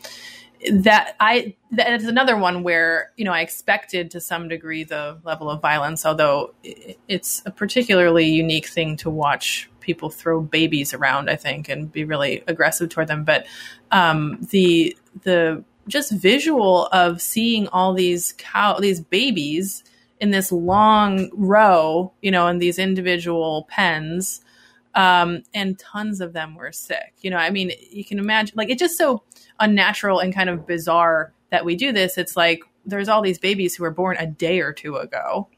[0.73, 5.19] that I that is another one where you know I expected to some degree the
[5.25, 6.55] level of violence, although
[7.09, 11.31] it's a particularly unique thing to watch people throw babies around.
[11.31, 13.47] I think and be really aggressive toward them, but
[13.93, 19.85] um, the the just visual of seeing all these cow these babies
[20.21, 24.41] in this long row, you know, in these individual pens.
[24.95, 27.13] Um, and tons of them were sick.
[27.21, 29.23] You know, I mean, you can imagine, like, it's just so
[29.61, 32.17] unnatural and kind of bizarre that we do this.
[32.17, 35.49] It's like there's all these babies who were born a day or two ago,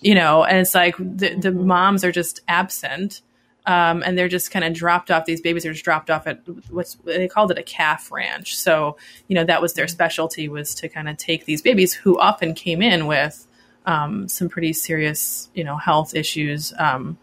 [0.00, 3.22] you know, and it's like the, the moms are just absent.
[3.66, 5.24] Um, and they're just kind of dropped off.
[5.24, 8.56] These babies are just dropped off at what's they called it a calf ranch.
[8.56, 8.98] So
[9.28, 12.54] you know that was their specialty was to kind of take these babies who often
[12.54, 13.46] came in with
[13.86, 17.18] um, some pretty serious, you know, health issues, um,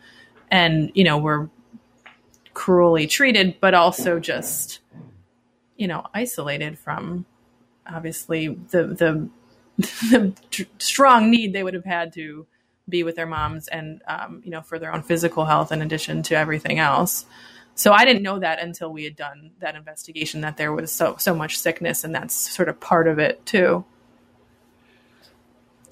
[0.50, 1.50] and you know were
[2.54, 4.80] cruelly treated, but also just
[5.78, 7.26] you know isolated from
[7.88, 9.30] obviously the the
[10.12, 10.34] the
[10.80, 12.46] strong need they would have had to
[12.92, 16.22] be with their moms and um, you know for their own physical health in addition
[16.22, 17.26] to everything else
[17.74, 21.16] so i didn't know that until we had done that investigation that there was so
[21.18, 23.84] so much sickness and that's sort of part of it too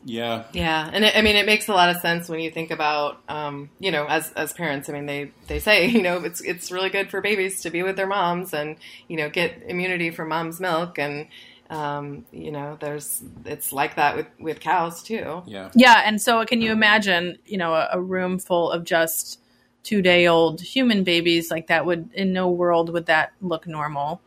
[0.05, 0.45] yeah.
[0.53, 3.21] Yeah, and it, I mean, it makes a lot of sense when you think about,
[3.27, 4.89] um, you know, as as parents.
[4.89, 7.83] I mean, they they say, you know, it's it's really good for babies to be
[7.83, 11.27] with their moms and you know get immunity from mom's milk, and
[11.69, 15.43] um, you know, there's it's like that with with cows too.
[15.45, 15.69] Yeah.
[15.75, 19.39] Yeah, and so can you imagine, you know, a, a room full of just
[19.83, 24.21] two day old human babies like that would in no world would that look normal.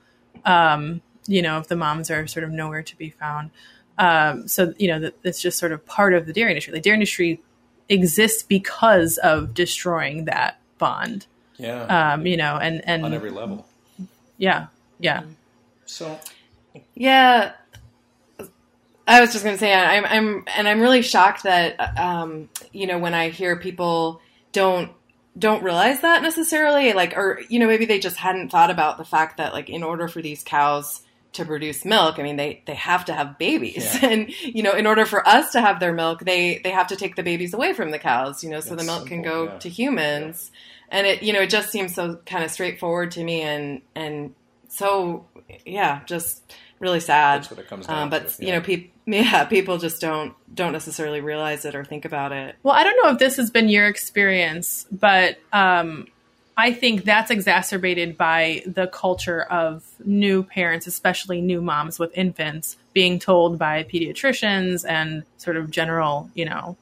[0.45, 3.51] Um, you know, if the moms are sort of nowhere to be found.
[3.99, 6.73] Um, so you know that it's just sort of part of the dairy industry.
[6.73, 7.41] The dairy industry
[7.89, 11.27] exists because of destroying that bond.
[11.57, 12.13] Yeah.
[12.13, 13.67] Um, you know, and and on every level.
[14.39, 14.67] Yeah.
[15.01, 15.25] Yeah.
[15.87, 16.21] So.
[16.95, 17.53] Yeah.
[19.07, 22.87] I was just going to say, I'm, I'm, and I'm really shocked that, um, you
[22.87, 24.21] know, when I hear people
[24.53, 24.91] don't
[25.39, 29.05] don't realize that necessarily, like, or you know, maybe they just hadn't thought about the
[29.05, 31.01] fact that, like, in order for these cows
[31.33, 34.09] to produce milk i mean they they have to have babies yeah.
[34.11, 36.97] and you know in order for us to have their milk they they have to
[36.97, 39.23] take the babies away from the cows you know so That's the milk simple, can
[39.23, 39.59] go yeah.
[39.59, 40.99] to humans yeah.
[40.99, 44.35] and it you know it just seems so kind of straightforward to me and and
[44.69, 45.27] so
[45.65, 47.41] yeah just really sad.
[47.41, 50.35] That's what it comes down um, but to, you know people yeah people just don't
[50.55, 52.57] don't necessarily realize it or think about it.
[52.63, 56.07] Well i don't know if this has been your experience but um
[56.57, 62.77] I think that's exacerbated by the culture of new parents, especially new moms with infants,
[62.93, 66.77] being told by pediatricians and sort of general, you know,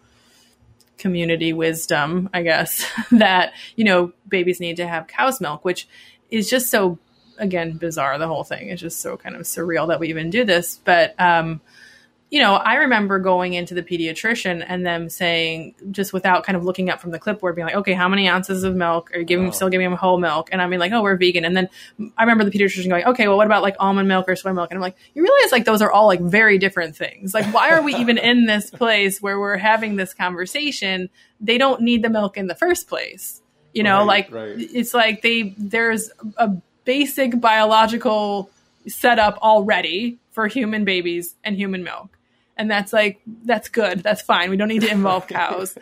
[0.98, 5.86] community wisdom, I guess, that, you know, babies need to have cow's milk, which
[6.30, 6.98] is just so,
[7.40, 8.18] again, bizarre.
[8.18, 10.81] The whole thing is just so kind of surreal that we even do this.
[10.85, 11.61] But, um,
[12.31, 16.64] you know, I remember going into the pediatrician and them saying, just without kind of
[16.64, 19.24] looking up from the clipboard, being like, okay, how many ounces of milk are you
[19.24, 19.50] giving, oh.
[19.50, 20.48] still giving them whole milk?
[20.53, 21.44] And I mean, like, oh, we're vegan.
[21.44, 21.68] And then
[22.16, 24.70] I remember the pediatrician going, okay, well, what about like almond milk or soy milk?
[24.70, 27.35] And I'm like, you realize like those are all like very different things.
[27.35, 31.11] Like, why are we even in this place where we're having this conversation?
[31.40, 33.42] They don't need the milk in the first place.
[33.74, 34.55] You know, right, like right.
[34.57, 36.53] it's like they, there's a
[36.84, 38.50] basic biological
[38.86, 42.16] setup already for human babies and human milk.
[42.56, 44.02] And that's like that's good.
[44.02, 44.50] That's fine.
[44.50, 45.76] We don't need to involve cows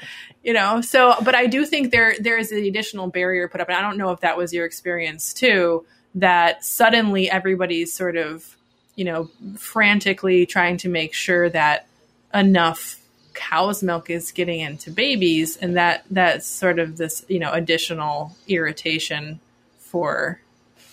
[0.48, 0.80] you know?
[0.80, 3.68] So but i do think there there is an additional barrier put up.
[3.68, 5.84] And i don't know if that was your experience too
[6.14, 8.56] that suddenly everybody's sort of
[8.96, 11.86] you know frantically trying to make sure that
[12.34, 12.98] enough
[13.34, 18.34] cow's milk is getting into babies and that that's sort of this you know additional
[18.48, 19.38] irritation
[19.78, 20.40] for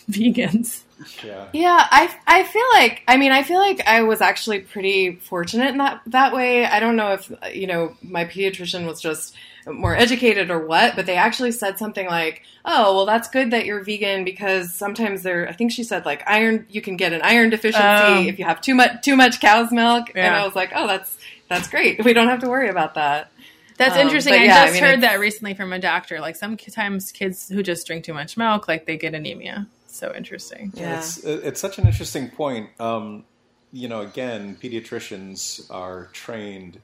[0.12, 0.82] vegans.
[1.24, 1.48] Yeah.
[1.52, 5.70] Yeah, I, I feel like I mean I feel like I was actually pretty fortunate
[5.70, 6.66] in that that way.
[6.66, 9.36] I don't know if you know my pediatrician was just
[9.68, 13.66] more educated or what, but they actually said something like, "Oh, well that's good that
[13.66, 17.22] you're vegan because sometimes there I think she said like iron you can get an
[17.24, 18.22] iron deficiency Oh.
[18.26, 21.18] if you have too much too much cow's milk." And I was like, "Oh, that's
[21.50, 22.06] that's great.
[22.06, 23.32] We don't have to worry about that."
[23.78, 24.32] That's Um, interesting.
[24.32, 26.22] but I yeah, I just mean, heard that recently from a doctor.
[26.22, 29.68] Like sometimes kids who just drink too much milk, like they get anemia.
[29.96, 30.74] So interesting.
[30.76, 30.98] Yeah.
[30.98, 32.70] It's, it's such an interesting point.
[32.82, 33.24] Um,
[33.72, 36.82] you know, again, pediatricians are trained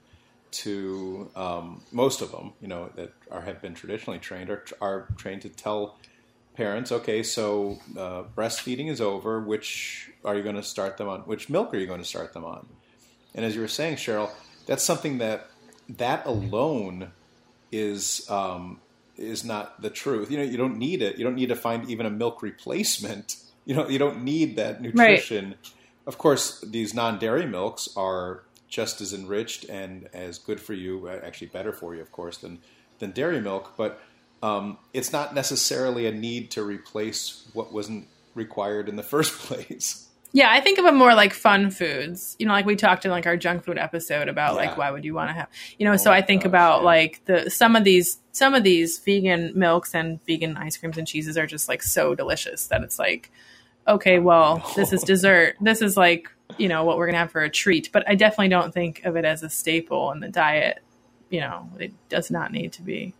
[0.52, 2.54] to um, most of them.
[2.62, 5.98] You know, that are have been traditionally trained are are trained to tell
[6.56, 9.42] parents, okay, so uh, breastfeeding is over.
[9.42, 11.22] Which are you going to start them on?
[11.22, 12.68] Which milk are you going to start them on?
[13.36, 14.30] And as you were saying, Cheryl,
[14.66, 15.48] that's something that
[15.98, 17.12] that alone
[17.72, 18.80] is um,
[19.22, 20.32] is not the truth.
[20.32, 21.18] You know, you don't need it.
[21.18, 23.38] You don't need to find even a milk replacement.
[23.64, 25.54] You know, you don't need that nutrition.
[26.08, 31.20] Of course, these non-dairy milks are just as enriched and as good for you, uh,
[31.24, 32.58] actually better for you, of course, than
[32.98, 33.74] than dairy milk.
[33.78, 34.02] But
[34.42, 40.08] um, it's not necessarily a need to replace what wasn't required in the first place.
[40.34, 42.36] Yeah, I think of them more like fun foods.
[42.40, 44.62] You know, like we talked in like our junk food episode about Yeah.
[44.68, 46.80] like why would you want to have you know, Oh so I think gosh, about
[46.80, 46.86] yeah.
[46.86, 51.08] like the some of these some of these vegan milks and vegan ice creams and
[51.08, 53.32] cheeses are just like so delicious that it's like
[53.88, 55.56] okay, oh, well, this is dessert.
[55.60, 58.14] This is like, you know, what we're going to have for a treat, but I
[58.16, 60.84] definitely don't think of it as a staple in the diet.
[61.30, 63.16] You know, it does not need to be.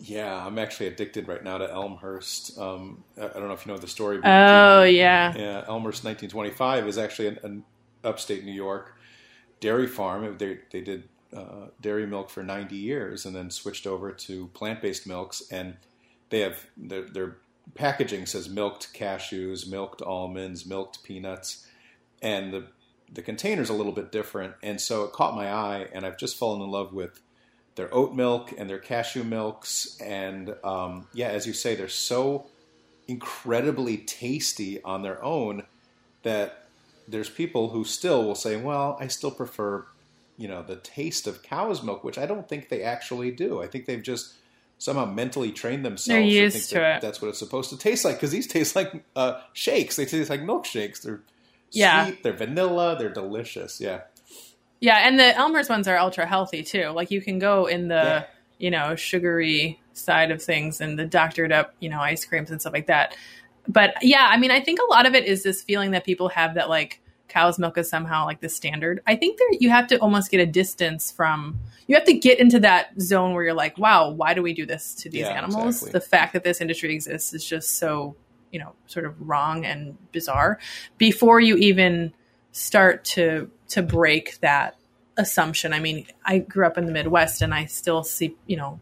[0.00, 2.56] Yeah, I'm actually addicted right now to Elmhurst.
[2.58, 4.20] Um, I don't know if you know the story.
[4.22, 5.34] Oh, yeah.
[5.36, 7.64] Yeah, Elmhurst 1925 is actually an, an
[8.04, 8.94] upstate New York
[9.60, 10.36] dairy farm.
[10.38, 14.80] They they did uh, dairy milk for 90 years and then switched over to plant
[14.80, 15.42] based milks.
[15.50, 15.76] And
[16.30, 17.36] they have their, their
[17.74, 21.66] packaging says milked cashews, milked almonds, milked peanuts,
[22.22, 22.66] and the
[23.10, 24.54] the container's a little bit different.
[24.62, 27.20] And so it caught my eye, and I've just fallen in love with
[27.78, 29.96] their oat milk and their cashew milks.
[30.02, 32.44] And um, yeah, as you say, they're so
[33.06, 35.62] incredibly tasty on their own
[36.24, 36.66] that
[37.06, 39.86] there's people who still will say, well, I still prefer,
[40.36, 43.62] you know, the taste of cow's milk, which I don't think they actually do.
[43.62, 44.34] I think they've just
[44.76, 47.02] somehow mentally trained themselves They're to used think to that it.
[47.02, 49.96] that's what it's supposed to taste like because these taste like uh, shakes.
[49.96, 51.02] They taste like milkshakes.
[51.02, 51.20] They're
[51.72, 52.06] Yeah.
[52.06, 53.80] sweet, they're vanilla, they're delicious.
[53.80, 54.02] Yeah.
[54.80, 56.88] Yeah, and the Elmhurst ones are ultra healthy too.
[56.90, 58.24] Like you can go in the, Yeah.
[58.58, 62.60] you know, sugary side of things and the doctored up, you know, ice creams and
[62.60, 63.16] stuff like that.
[63.66, 66.28] But yeah, I mean, I think a lot of it is this feeling that people
[66.30, 69.02] have that like cow's milk is somehow like the standard.
[69.06, 72.38] I think there you have to almost get a distance from you have to get
[72.38, 75.32] into that zone where you're like, wow, why do we do this to these Yeah,
[75.36, 75.76] animals?
[75.82, 75.90] exactly.
[75.92, 78.14] The fact that this industry exists is just so,
[78.52, 80.58] you know, sort of wrong and bizarre
[80.98, 82.12] before you even
[82.52, 84.76] start to to break that
[85.16, 85.72] assumption.
[85.72, 88.80] I mean, I grew up in the Midwest and I still see, you know,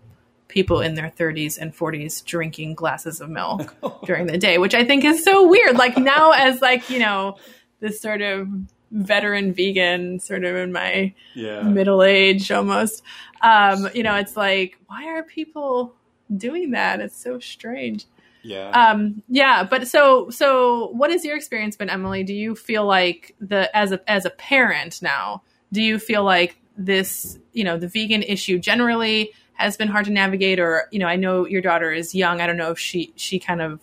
[0.49, 4.85] people in their 30s and 40s drinking glasses of milk during the day, which I
[4.85, 5.77] think is so weird.
[5.77, 7.37] Like now as like, you know,
[7.81, 8.49] this sort of
[8.92, 11.62] veteran vegan sort of in my Yeah.
[11.62, 13.03] middle age almost.
[13.40, 15.94] Um, you know, it's like why are people
[16.35, 17.01] doing that?
[17.01, 18.05] It's so strange.
[18.47, 18.71] Yeah.
[18.71, 22.23] Um, yeah, but so so what has your experience been, Emily?
[22.23, 26.57] Do you feel like the as a as a parent now, do you feel like
[26.77, 31.07] this, you know, the vegan issue generally has been hard to navigate or, you know,
[31.07, 32.41] I know your daughter is young.
[32.41, 33.81] I don't know if she she kind of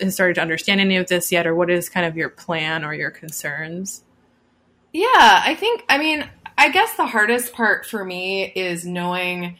[0.00, 2.84] has started to understand any of this yet or what is kind of your plan
[2.84, 4.02] or your concerns?
[4.92, 5.06] Yeah,
[5.44, 9.58] I think, I mean, I guess the hardest part for me is knowing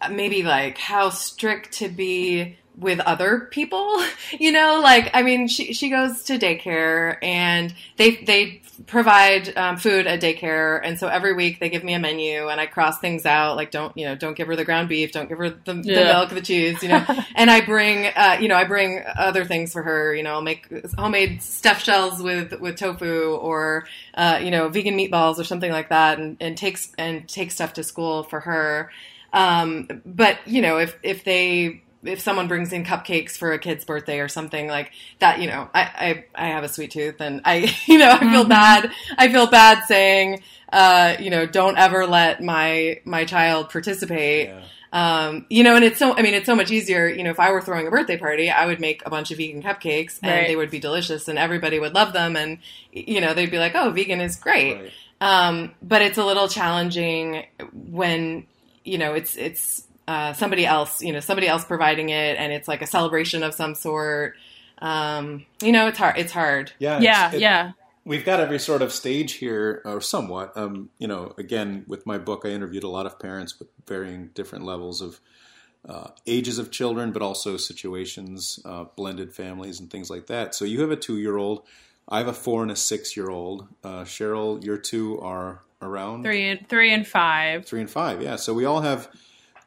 [0.00, 4.00] uh, maybe like how strict to be with other people
[4.38, 9.76] you know like i mean she she goes to daycare and they they provide um,
[9.76, 10.80] food at daycare.
[10.84, 13.72] And so every week they give me a menu and i cross things out like
[13.72, 16.04] don't you know don't give her the ground beef don't give her the, the Yeah.
[16.12, 17.04] milk the cheese you know.
[17.34, 20.42] And i bring uh, you know i bring other things for her you know i'll
[20.42, 25.72] make homemade stuffed shells with with tofu or uh, you know vegan meatballs or something
[25.72, 28.90] like that and, and takes and take stuff to school for her.
[29.32, 33.84] Um, but you know if if they if someone brings in cupcakes for a kid's
[33.84, 37.40] birthday or something like that, you know, I, I, I have a sweet tooth and
[37.44, 38.48] I, you know, I feel Mhm.
[38.48, 38.92] bad.
[39.16, 40.42] I feel bad saying,
[40.72, 44.48] uh, you know, don't ever let my, my child participate.
[44.48, 44.60] yeah.
[44.90, 47.38] Um, you know, and it's so, I mean, it's so much easier, you know, if
[47.38, 50.32] I were throwing a birthday party, I would make a bunch of vegan cupcakes and
[50.32, 50.46] Right.
[50.46, 52.36] they would be delicious and everybody would love them.
[52.36, 52.58] And,
[52.92, 54.74] you know, they'd be like, oh, vegan is great.
[54.80, 54.92] Right.
[55.20, 58.46] Um, but it's a little challenging when
[58.84, 62.66] you know it's it's uh, somebody else, you know, somebody else providing it, and it's
[62.66, 64.34] like a celebration of some sort.
[64.80, 66.18] um, you know, it's hard.
[66.18, 66.72] It's hard.
[66.78, 67.72] Yeah, yeah, it, yeah.
[68.04, 70.56] We've got every sort of stage here, or somewhat.
[70.56, 74.30] Um, you know, again, with my book, I interviewed a lot of parents with varying
[74.34, 75.20] different levels of
[75.86, 80.54] uh, ages of children, but also situations, uh, blended families, and things like that.
[80.54, 81.64] So you have a two-year-old.
[82.08, 83.66] I have a four and a six-year-old.
[83.84, 87.66] Uh, Cheryl, your two are around three and three and five.
[87.66, 88.36] Three and five, yeah.
[88.36, 89.08] So we all have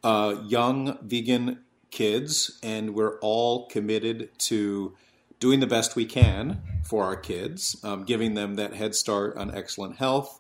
[0.04, 1.60] uh, young vegan
[1.92, 4.96] kids, and we're all committed to
[5.40, 9.54] doing the best we can for our kids, um, giving them that head start on
[9.54, 10.40] excellent health.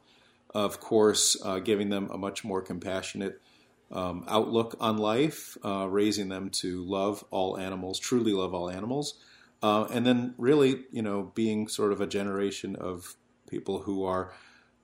[0.53, 3.41] Of course, uh, giving them a much more compassionate
[3.91, 9.15] um, outlook on life, uh, raising them to love all animals, truly love all animals,
[9.63, 13.15] uh, and then really, you know, being sort of a generation of
[13.49, 14.33] people who are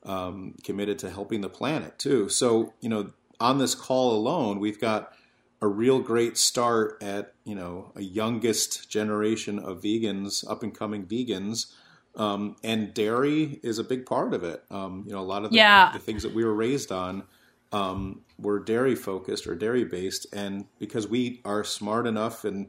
[0.03, 2.29] um, committed to helping the planet too.
[2.29, 5.13] So, you know, on this call alone, we've got
[5.61, 11.05] a real great start at you know a youngest generation of vegans, up and coming
[11.05, 11.73] vegans,
[12.15, 14.63] um, and dairy is a big part of it.
[14.69, 15.91] Um, you know, a lot of the, yeah.
[15.93, 17.23] the, things that we were raised on
[17.71, 22.67] um, were dairy focused or dairy based, and because we are smart enough and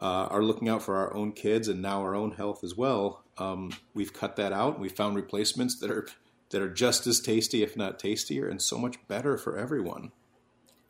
[0.00, 3.24] uh, are looking out for our own kids and now our own health as well,
[3.38, 4.80] um, we've cut that out.
[4.80, 6.06] We found replacements that are
[6.52, 10.12] that are just as tasty, if not tastier, and so much better for everyone.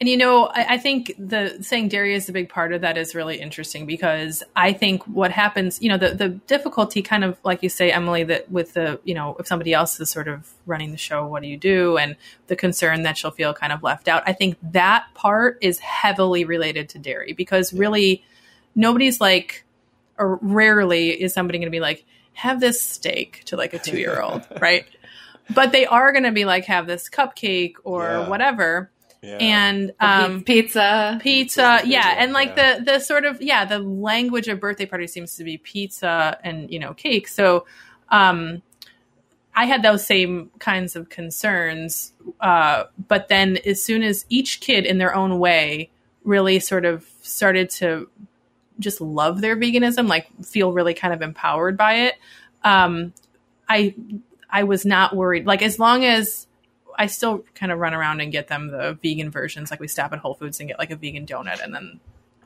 [0.02, 2.98] And you know, I, I, think the saying dairy is a big part of that
[2.98, 7.38] is really interesting because I think what happens, you know, the the difficulty, kind of
[7.44, 10.54] like you say, Emily, that with the, you know, if somebody else is sort of
[10.66, 11.98] running the show, what do you do?
[11.98, 12.16] And
[12.48, 14.24] the concern that she'll feel kind of left out.
[14.26, 18.24] I think that part is heavily related to dairy because really,
[18.74, 19.64] nobody's like,
[20.18, 23.98] or rarely is somebody going to be like, have this steak to like a two
[23.98, 24.84] year old, right?
[25.54, 28.28] But they are going to be like, have this cupcake or yeah.
[28.28, 29.36] whatever yeah.
[29.36, 32.78] And um, pizza, pizza, yeah, and like yeah.
[32.78, 36.68] the the sort of yeah, the language of birthday parties seems to be pizza and
[36.72, 37.28] you know cake.
[37.28, 37.64] So,
[38.08, 38.62] um,
[39.54, 44.86] I had those same kinds of concerns, uh, but then as soon as each kid
[44.86, 45.90] in their own way
[46.24, 48.08] really sort of started to
[48.80, 52.14] just love their veganism, like feel really kind of empowered by it,
[52.64, 53.12] um,
[53.68, 53.94] I
[54.52, 55.46] I was not worried.
[55.46, 56.46] Like as long as
[56.98, 59.70] I still kind of run around and get them the vegan versions.
[59.70, 62.00] Like we stop at Whole Foods and get like a vegan donut, and then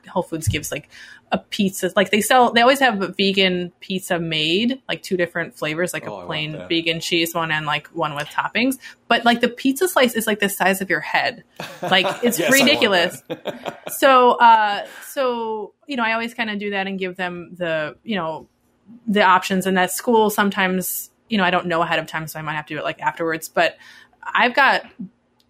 [0.07, 0.89] Whole Foods gives like
[1.31, 1.91] a pizza.
[1.95, 6.07] Like they sell, they always have a vegan pizza made, like two different flavors, like
[6.07, 8.77] oh, a plain vegan cheese one and like one with toppings.
[9.07, 11.43] But like the pizza slice is like the size of your head.
[11.81, 13.21] Like it's yes, ridiculous.
[13.97, 17.97] so, uh, so you know, I always kind of do that and give them the
[18.03, 18.47] you know
[19.05, 19.65] the options.
[19.65, 22.55] And that school sometimes you know I don't know ahead of time, so I might
[22.55, 23.77] have to do it like afterwards, but.
[24.33, 24.83] I've got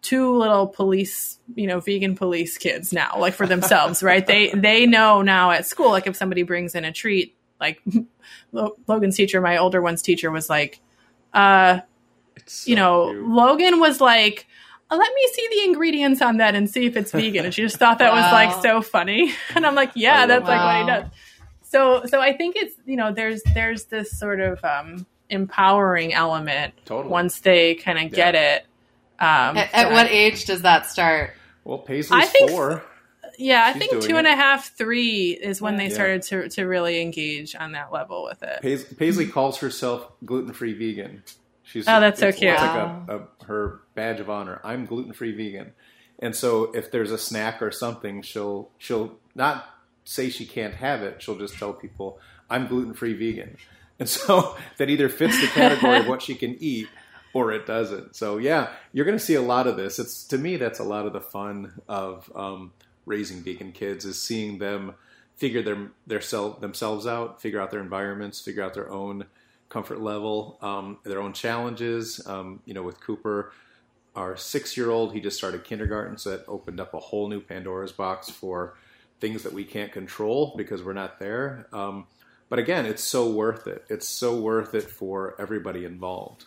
[0.08, 4.26] two little police, you know, vegan police kids now, like for themselves, right?
[4.26, 7.82] They they know now at school, like if somebody brings in a treat, like
[8.52, 10.80] Logan's teacher, my older one's teacher was like,
[11.34, 11.82] uh,
[12.46, 13.28] so you know, cute.
[13.28, 14.48] Logan was like,
[14.90, 17.46] let me see the ingredients on that and see if it's vegan.
[17.46, 18.22] And she just thought that wow.
[18.22, 19.34] was like so funny.
[19.56, 20.50] And I'm like, yeah, that's wow.
[20.50, 21.12] like what he does.
[21.64, 26.74] So so I think it's you know there's there's this sort of um, empowering element
[26.86, 27.10] totally.
[27.10, 28.66] once they kind of get it.
[29.20, 31.34] Um, at, at what age does that start?
[31.64, 32.84] Well, Paisley's I think, four.
[33.38, 35.94] Yeah, I think two and a half, three is when they yeah.
[35.94, 38.62] started to, to really engage on that level with it.
[38.62, 41.24] Paisley, Paisley calls herself gluten free vegan.
[41.64, 42.54] She's oh, that's so cute.
[42.54, 44.62] It's like a, a, her badge of honor.
[44.64, 45.74] I'm gluten free vegan,
[46.20, 49.66] and so if there's a snack or something, she'll she'll not
[50.06, 51.22] say she can't have it.
[51.22, 52.20] She'll just tell people
[52.50, 53.58] I'm gluten free vegan,
[54.00, 56.88] and so that either fits the category of what she can eat
[57.34, 58.16] or it doesn't.
[58.16, 60.00] So yeah, you're going to see a lot of this.
[60.00, 62.74] It's to me that's a lot of the fun of um,
[63.06, 64.96] raising vegan kids is seeing them
[65.38, 69.26] figure their their self, themselves out, figure out their environments, figure out their own
[69.70, 72.26] comfort level, um, their own challenges.
[72.28, 73.52] Um, you know, with Cooper,
[74.16, 77.40] our six year old, he just started kindergarten, so that opened up a whole new
[77.40, 78.76] Pandora's box for
[79.20, 81.68] things that we can't control because we're not there.
[81.72, 82.08] Um,
[82.50, 83.86] but again, it's so worth it.
[83.90, 86.46] It's so worth it for everybody involved.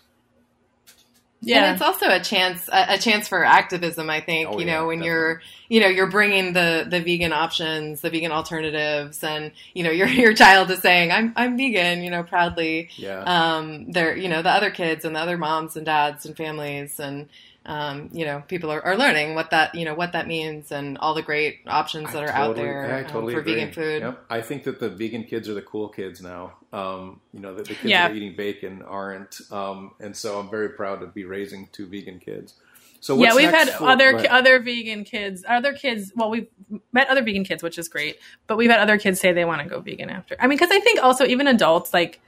[1.42, 4.10] Yeah, and it's also a chance a, a chance for activism.
[4.10, 5.06] I think oh, you know when definitely.
[5.06, 9.90] you're you know you're bringing the the vegan options, the vegan alternatives, and you know
[9.90, 12.90] your your child is saying I'm I'm vegan, you know proudly.
[12.96, 13.20] Yeah.
[13.22, 17.00] Um, they're you know the other kids and the other moms and dads and families
[17.00, 17.28] and
[17.70, 20.98] um, you know, people are, are, learning what that you know what that means and
[20.98, 23.54] all the great options that are totally, out there totally um, for agree.
[23.54, 24.02] vegan food.
[24.02, 24.24] Yep.
[24.28, 26.54] I think that the vegan kids are the cool kids now.
[26.72, 28.08] Um, you know, the, the kids Yeah.
[28.08, 31.86] that are eating bacon aren't, um, and so I'm very proud to be raising two
[31.86, 32.54] vegan kids.
[32.98, 34.30] So yeah, we've next had for- other go ahead.
[34.30, 36.12] other vegan kids, other kids.
[36.16, 36.48] Well, we've
[36.92, 38.18] met other vegan kids, which is great.
[38.48, 40.34] But we've had other kids say they want to go vegan after.
[40.40, 42.20] I mean, because I think also even adults, like,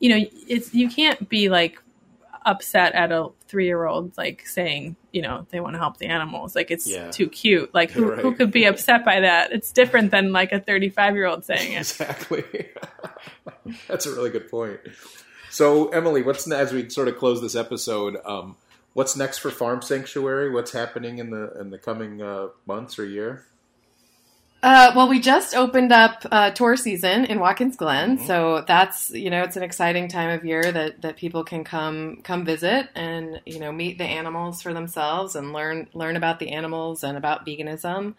[0.00, 1.78] you know, it's you can't be like
[2.48, 6.06] upset at a three year old like saying, you know, they want to help the
[6.06, 6.54] animals.
[6.56, 7.10] Like it's Yeah.
[7.10, 7.72] too cute.
[7.74, 8.18] Like who, Right.
[8.20, 9.52] who could be upset by that?
[9.52, 11.78] It's different than like a thirty five year old saying it.
[11.80, 12.44] Exactly.
[13.88, 14.80] That's a really good point.
[15.50, 18.16] So, Emily, what's as we sort of close this episode?
[18.24, 18.56] Um,
[18.94, 20.50] what's next for Farm Sanctuary?
[20.50, 23.44] What's happening in the in the coming uh, months or year?
[24.60, 29.30] Uh, well, we just opened up uh, tour season in Watkins Glen, so that's you
[29.30, 33.40] know it's an exciting time of year that, that people can come come visit and
[33.46, 37.46] you know meet the animals for themselves and learn learn about the animals and about
[37.46, 38.14] veganism.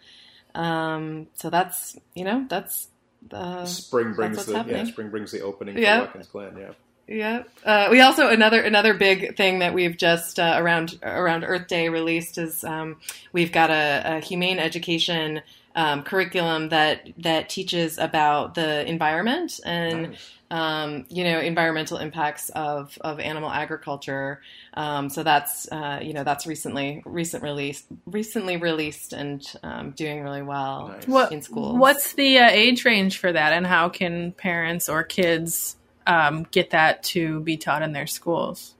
[0.54, 2.88] Um, so that's you know that's
[3.30, 5.98] uh, Spring brings the yeah, spring brings the opening Yeah.
[5.98, 6.56] for Watkins Glen.
[6.56, 6.72] Yeah.
[7.06, 7.42] Yeah.
[7.66, 11.88] Uh, we also another another big thing that we've just uh, around around Earth Day
[11.90, 12.96] released is um,
[13.32, 15.42] we've got a, a humane education
[15.74, 20.30] um, curriculum that that teaches about the environment and Nice.
[20.50, 24.40] um, you know environmental impacts of of animal agriculture.
[24.74, 30.22] Um, so that's uh, you know that's recently recent release recently released and um, doing
[30.22, 31.06] really well Nice.
[31.06, 31.78] What, in schools.
[31.78, 36.70] What's the uh, age range for that, and how can parents or kids um, get
[36.70, 38.74] that to be taught in their schools?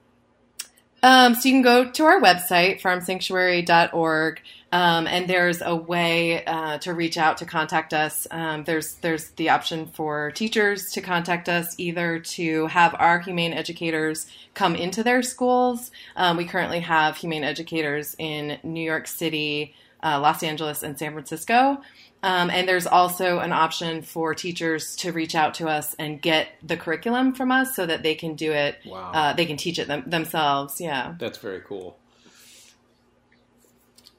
[1.03, 4.41] Um, so you can go to our website, farmsanctuary.org,
[4.73, 8.27] um, and there's a way uh, to reach out to contact us.
[8.31, 13.53] Um, there's there's the option for teachers to contact us, either to have our humane
[13.53, 15.91] educators come into their schools.
[16.17, 21.13] Um, we currently have humane educators in New York City, uh, Los Angeles, and San
[21.13, 21.81] Francisco.
[22.23, 26.49] Um, and there's also an option for teachers to reach out to us and get
[26.63, 28.77] the curriculum from us so that they can do it.
[28.85, 29.13] Wow.
[29.13, 30.81] Uh, they can teach it them- themselves.
[30.81, 31.15] Yeah.
[31.19, 31.97] That's very cool.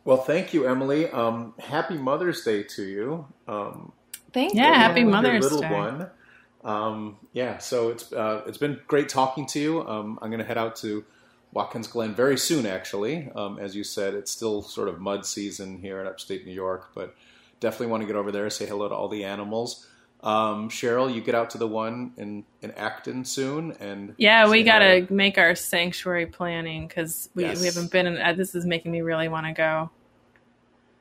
[0.03, 1.09] Well, thank you, Emily.
[1.11, 3.27] Um, happy Mother's Day to you.
[3.47, 3.91] Um,
[4.33, 4.61] Thank you.
[4.61, 4.75] Yeah, you.
[4.75, 5.69] happy your Mother's little Day.
[5.71, 6.09] one.
[6.63, 9.87] Um, yeah, so it's uh, it's been great talking to you.
[9.87, 11.03] Um, I'm going to head out to
[11.53, 12.65] Watkins Glen very soon.
[12.65, 16.53] Actually, um, as you said, it's still sort of mud season here in upstate New
[16.53, 17.15] York, but
[17.61, 19.87] definitely want to get over there, say hello to all the animals.
[20.23, 24.61] Um, Cheryl, you get out to the one in, in Acton soon, and Yeah, we
[24.63, 25.01] got hi.
[25.01, 27.59] to make our sanctuary planning because we, Yes.
[27.59, 28.17] we haven't been in.
[28.21, 29.89] Uh, this is making me really want to go.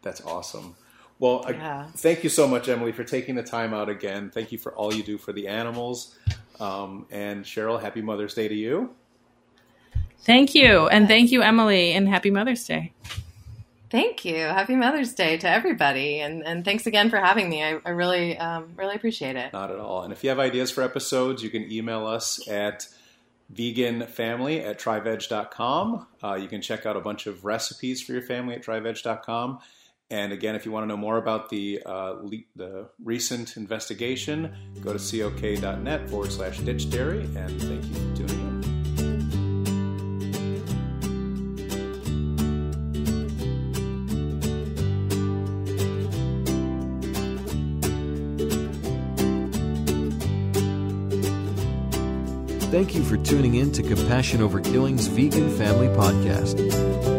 [0.03, 0.75] That's awesome.
[1.19, 4.31] Well, I- thank you so much, Emily, for taking the time out again.
[4.31, 6.17] Thank you for all you do for the animals.
[6.59, 8.95] Um, and Cheryl, happy Mother's Day to you.
[10.23, 10.89] Thank you.
[10.89, 12.93] And thank you, Emily, and happy Mother's Day.
[13.91, 14.37] Thank you.
[14.37, 17.63] Happy Mother's Day to everybody, and and thanks again for having me.
[17.63, 19.53] I, I really um, really appreciate it.
[19.53, 20.03] Not at all.
[20.03, 22.87] And if you have ideas for episodes, you can email us at
[23.53, 26.07] veganfamily at tryveg.com.
[26.23, 29.59] Uh, you can check out a bunch of recipes for your family at tryveg.com.
[30.09, 34.55] And again, if you want to know more about the uh, le- the recent investigation,
[34.81, 37.23] go to cok.net forward slash ditch dairy.
[37.37, 38.60] And thank you for tuning in.
[52.81, 56.59] Thank you for tuning in to Compassion Over Killing's Vegan Family Podcast.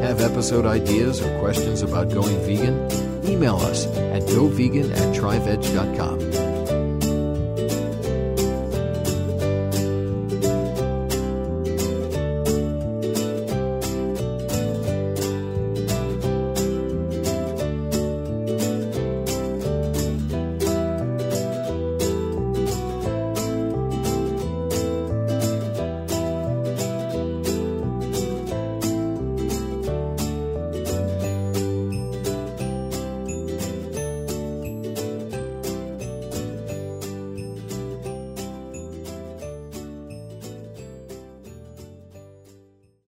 [0.01, 2.89] Have episode ideas or questions about going vegan?
[3.23, 6.50] Email us at govegan at tryveg.com.